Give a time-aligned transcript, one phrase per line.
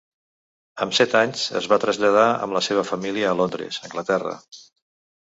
[0.85, 4.39] Amb set anys, es va traslladar amb la seva família a Londres, Anglaterra.